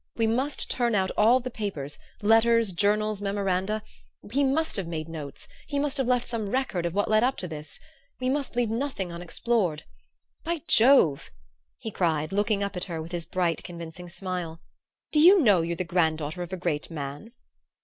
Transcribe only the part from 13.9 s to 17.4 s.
smile, "do you know you're the granddaughter of a Great Man?"